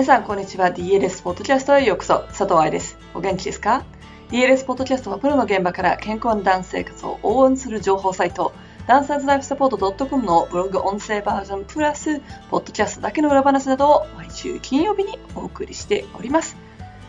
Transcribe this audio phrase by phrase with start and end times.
[0.00, 0.68] 皆さん、こんにちは。
[0.68, 2.20] DLS ポッドキャストへようこそ。
[2.28, 2.96] 佐藤愛です。
[3.12, 3.84] お元気ですか
[4.30, 8.54] ?DLS ポッドキャストはプロの現場から健康なダンス生活を応援する情報サイト、
[8.86, 16.56] ダンサーズライフサポート .com のブログ音声バージョンプラス、ポッドキャストだけの裏話などを毎週金曜日にお送りしております。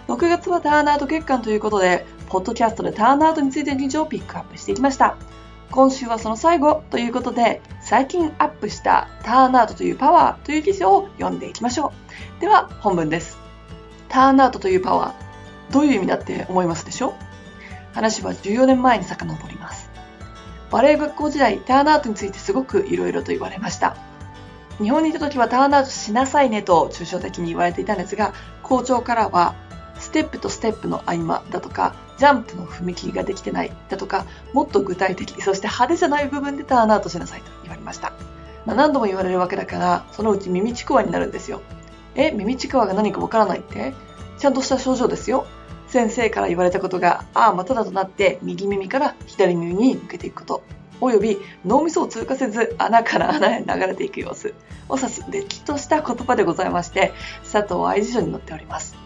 [0.10, 5.16] 6月はターンアウト月間ということで、ポッドキャストでターンアウトについての記事をピックアップしていきました。
[5.72, 11.94] 今週はその最後ということで、最近アップしたターンアウトというパワーという記事を読んでいきましょ
[12.38, 12.42] う。
[12.42, 13.38] では、本文です。
[14.10, 17.14] ターンアウトというパワー、どういう意味だって思いますでしょう？
[17.94, 19.90] 話は14年前に遡ります。
[20.72, 23.96] バレエ学校時代、ターンアウトについてすごく色々と言われました。
[24.82, 29.56] 日本にいた時はターンアウトしなさいねと抽象的に言われていたんですが、校長からは、
[30.00, 38.14] ステップとステップの合間だとか、ジャンプの踏み切りができてないだとか、もっと具体的、そして派手じゃない部分でターンアウトしなさいと言われました。
[38.68, 41.64] まあ、何度も言われるわけだから、そのうち耳ちくわになるんですよ。
[42.14, 43.96] え、耳ちくわが何かわからないって？
[44.38, 45.48] ちゃんとした症状ですよ。
[45.88, 50.64] 先生から言われたことが、ああ、まただとなって右耳から左耳に抜けていくこと。
[51.04, 54.54] および脳みそを通過せず穴から穴へ流れていく様子
[54.88, 57.12] を指すれっきとした言葉でございまして
[57.52, 59.01] 佐藤愛辞書に載っております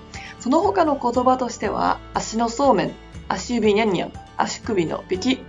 [0.45, 2.91] その他の言葉としては足のそうめん
[3.27, 5.39] 足指にゃんにゃん足首のピキ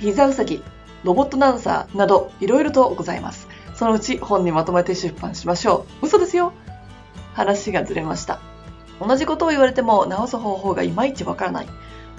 [0.00, 0.62] 膝うさぎ
[1.04, 6.52] ロボットダンサーなどいろいろとございますそのうち本にまとめて出版しましょう嘘ですよ
[7.38, 8.40] 話がずれました。
[9.00, 11.68] 同じことを言われても直す方法がいまいちわからない。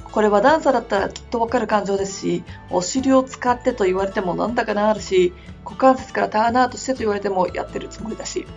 [0.06, 5.34] これはダンサーだったらきっとわかる感情ですし、お尻を使ってと言われてもなんだかなるし、
[5.66, 8.48] 股関節からターンアウトしてと言われてもやってるつもりだし、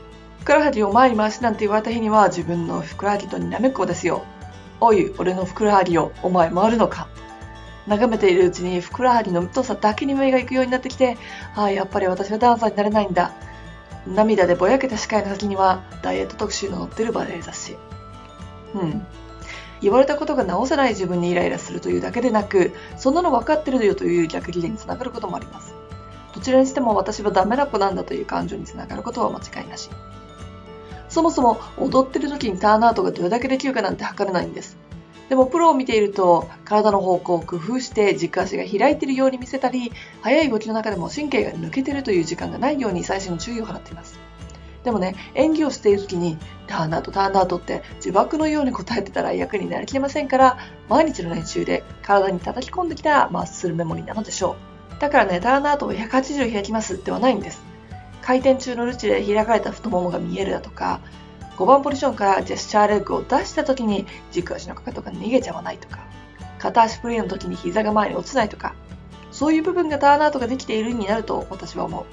[0.42, 4.24] ふくらはぎを前に回しなんて言われた日には自分のふくらはぎとにらめっこですよ。
[4.80, 7.06] おい、俺のふくらはぎを、お前回るのか。
[7.86, 11.16] 眺めているうちにふくらはぎの太さだけに目が行くようになってきて、
[11.54, 13.30] ああ、やっぱり私はダンサーになれないんだ。
[14.04, 17.76] 涙でぼやけた視界の先にはダイエット特集の載ってるバレエ雑誌。
[18.74, 19.06] うん。
[19.80, 25.72] 言われたことが直せない自分にイライラするというだけでなく、そんなの分かってるよという逆ギレにつながることもあります。
[26.34, 29.88] どちらにしても私はダメな子なんだという感情につながることは間違いなし。
[31.12, 34.78] そもそも踊ってる時にターンアウトがどれだけできるかなんて測れないんです。
[35.28, 39.92] でもプロを見ていると体の方向を工夫して軸足が開いているように見せたり
[40.22, 44.18] 速い動きの中でも神経が抜けているという時間がないように最初の注意を払っています。
[44.84, 50.56] でもね演技をしている時にターンアウトターンアウトって呪縛のように答えてたら役になりきれませんから
[50.88, 54.56] 毎日の練習で体に叩き込んできたマッスルメモリーなのでしょ
[54.96, 55.00] う。
[55.00, 57.71] だからねターンアウトを180開きますではないんです。
[58.22, 61.00] 回転中のルチで開かれた太ももが見えるだとか
[61.56, 66.00] 5番ポジションからジェスチャーレッグを出した時に軸足のかかとが逃げちゃわないとか、
[66.58, 68.74] 片足プレーの時に膝が前に落ちないとか、
[69.30, 72.04] そういう部分がターンアウトができているになると私は思う。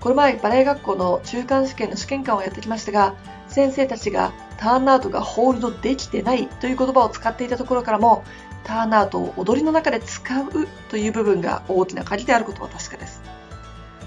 [0.00, 3.14] この前、バレエ学校の中間試験の試験官をやってきましたが、
[3.48, 8.24] 先生たちがターンアウトがホールドできてないという言葉を使っていたところからも、
[8.64, 10.46] ターンアウトを踊りの中で使う
[10.88, 13.31] という部分が大きな鍵であることは確かです。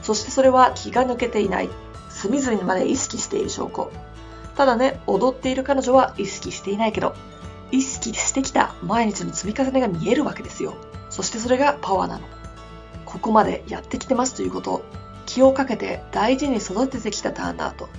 [0.06, 1.70] そしてそれは気が抜けていない、
[2.10, 3.92] 隅々まで意識している証拠。
[4.56, 7.16] ただね、踊っている彼女は意識していないけど、
[7.72, 10.76] 意識してきた毎日の積み重ねが見えるわけですよ。
[11.10, 12.28] そしてそれがパワーなの。
[13.04, 14.84] ここまでやってきてますということ
[15.26, 17.90] 気をかけて大事に育ててきたターンアウト。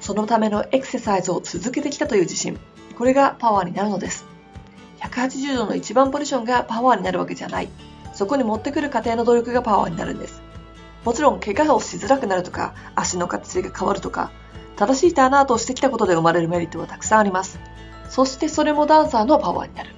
[0.00, 2.60] そのためのエクササイズを続けてきたという自信。
[2.96, 4.24] これがパワーになるのです。
[5.00, 7.68] 180度の一番ポジションがパワーになるわけじゃない。
[8.14, 10.45] そこに持ってくる過程の努力がパワーになるんです。
[11.06, 14.32] もちろん怪我をしづらくなるとか、足の形が変わるとか、
[14.74, 17.60] 正しいターンアウトをしてきたことで生まれるメリットはたくさんあります。
[18.08, 19.90] そしてそれもダンサーのパワーになる。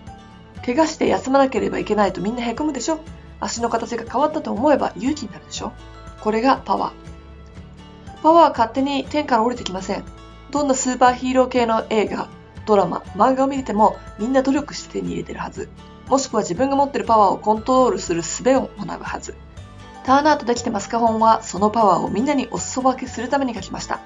[0.66, 3.00] 怪我して休まなければいけないとみんな凹むでしょ
[3.40, 5.72] 足の形が変わったと思えば勇気になるでしょ
[6.20, 8.22] これがパワー。
[8.22, 10.04] パワーは勝手に天から降りてきません。
[10.50, 12.28] どんなスーパーヒーロー系の映画、
[12.66, 15.70] ドラマ、漫画を見ててもみんな努力して手に入れてるはず。
[16.08, 19.47] もしくは自分が持ってるパワーをコントロールする術を学ぶはず。
[20.04, 24.00] ターンアウトできてますか本はそのパワーをみんなにお裾分けするために書きました。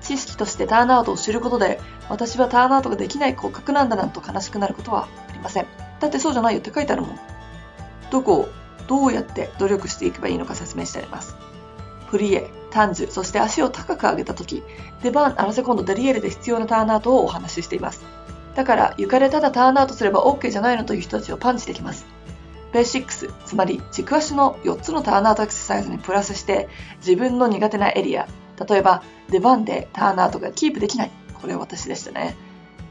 [0.00, 5.66] 知識としてターンアウトを知ることで、私はターンアウトができない骨格なんだなんと悲しくなることはありません。
[6.00, 7.20] だってそうじゃないよって書いてあるもん。
[8.10, 8.48] どこを
[8.88, 11.36] どうやって努力していけばいいのか説明してあります。
[12.10, 14.64] プリエ、タンジュ、そして足を高く上げた時、
[15.02, 18.02] デバーン、アラセコンド、デリエルで必要なターンアウトをお話ししています。
[18.56, 22.04] だから床でただターンアウトすれば OK じゃないのという人たちをパンチできます。
[22.72, 26.68] ベーシックス、つまり軸足の4つのターンアウトエクササイズにプラスして
[26.98, 28.28] 自分の苦手なエリア、
[28.68, 31.10] 例えば、出番でターンアウトがキープできない。
[31.40, 32.36] これ私でしたね。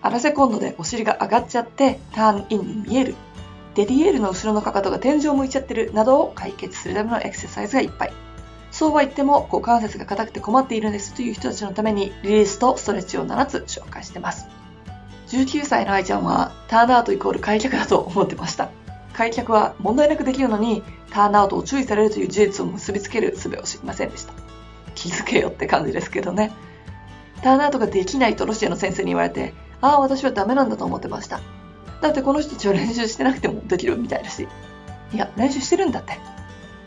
[0.01, 3.15] アラセコンドでお尻が上がっちゃってターンインに見える。
[3.75, 8.13] デリエールの後ろのかかとが天井を向いちゃってるなどを解決するためのエクササイズがいっぱい。
[8.71, 14.47] そうは言っても股関節が硬くて困っているんですという人たちのためにリリースとストレッチを7つ紹介してます。
[15.27, 18.69] 19歳の愛ちゃんはターンアウトイコール開脚だと思ってました。
[19.19, 20.81] 開脚は問題なくできるのに
[21.11, 24.31] ターンアウトを注意されるという事実を結びつける術を知りませんでした。
[24.95, 26.53] 気づけよって感じですけどね。
[27.43, 31.41] ターンアウトができないとロシアの先生に言われて、ああ、私はダメなんだと思ってました。
[31.99, 34.47] だってこの人たちは練習してなくてもできるみたいだし。
[35.13, 36.17] いや、練習してるんだって。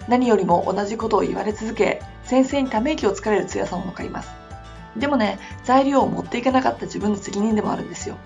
[0.09, 4.31] 何よりも同じことを言われ続け、先生にため息をつかれる強さもわかります。
[4.97, 8.17] でもね、材料を持っていかなかった自分の責任でもあるんですよ。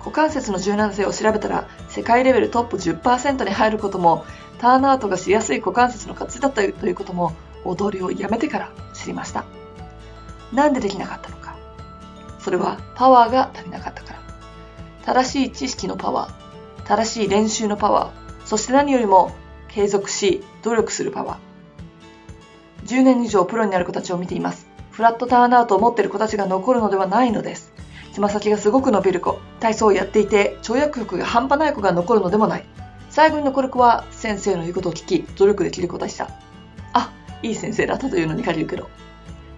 [0.00, 4.24] 股関節の柔軟性を調べたら、世界レベルトップ10%に入ることも、
[4.58, 7.32] ターンアウトがしやすい股関節の活だったということも、
[7.64, 9.44] 踊りをやめてから知りました。
[10.52, 11.54] なんでできなかったのか。
[12.38, 14.20] それはパワーが足りなかったから。
[15.04, 19.32] 正しい知識のパワー、正しい練習のパワー、そして何よりも
[19.68, 22.88] 継続し努力するパワー。
[22.88, 24.66] 10年以上プロになる子たちを見ています。
[24.90, 27.72] フラットターンアウトを持っている子たちが残るのではないのです。
[28.20, 32.64] つま先がすごく伸びる子、体操をやっていて跳躍力が半端ない子が残るのでもない。
[33.08, 36.28] 最後に残る子は先生の言うことを聞き、努力できる子でした。
[36.92, 38.90] あ、いい先生だったというのに限るけど。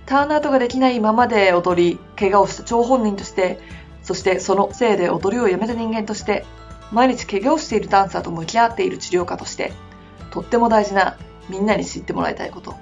[0.07, 3.59] ターンアウトができないままで踊り、怪我をした張本人として、
[4.05, 6.45] そしてそのせいで踊りをやめた人間として、
[6.93, 9.73] 毎日怪我をしているダンサーと向き合っている治療家として、
[10.31, 11.17] とっても大事な
[11.49, 12.77] みんなに知ってもらいたいこと。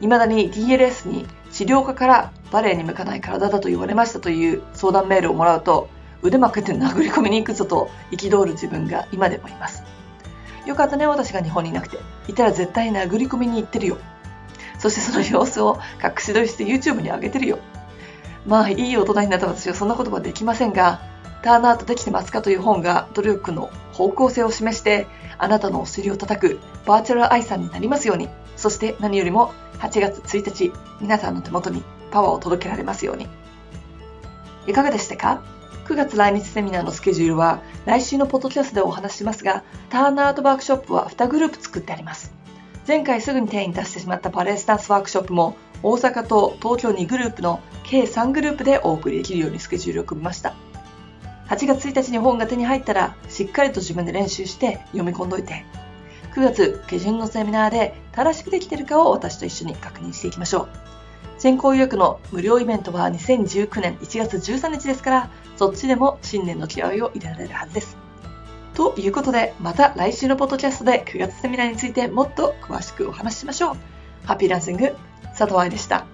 [0.00, 1.24] 未だに DLS に
[1.56, 5.88] 治療家からバレエに向かない体だと言われましたという相談メールをもらうと、
[6.20, 9.82] 腕まくって殴り込みに行くぞと憤る自分が今でもいます。
[10.66, 11.96] よかったね、私が日本にいなくて。
[12.28, 13.96] いたら絶対殴り込みに行ってるよ。
[14.78, 17.58] そしてその様子を隠し撮りして YouTube に上げてるよ。
[18.46, 21.00] まあ、いい大人になった私はそんなことはできませんが、
[21.46, 25.06] ターンアウトできてますかという本が努力の方向性を示して、
[25.38, 28.28] あなたのお尻を叩くバーチャル愛さんになりますように。
[28.56, 33.28] そして何よりも8月1日、皆さんの手元にパワーを届けられますように。
[34.66, 35.44] いかがでしたか
[35.86, 42.34] ?9 月来日セミナーのスケジュールは来週のポッドキャストでお話ししますが、ターンアウトワークショップは2グループ作ってあります。
[42.88, 50.56] 前回すぐに定員に達してしまったバレエスタンスワークショップも大阪と東京2グループの計3グループでお送りできるようにスケジュールを組みました。
[51.48, 55.64] 8月1日に本が手に入ったらしっかりと自分で練習して読み込んどいて
[56.36, 60.68] 9月下旬のセミナーで正しくできているかを私と一緒に確認していきましょう。
[61.38, 67.96] 先行予約の無料イベントは2019年1月13日ですから、そっちでも新年の気合を入れられるはずです。
[68.74, 73.76] ということで、また来週のポッドキャストで9月セミナーについてもっと詳しくお話ししましょう。
[74.26, 74.94] ハッピーランシング、
[75.38, 76.04] 佐藤愛でした。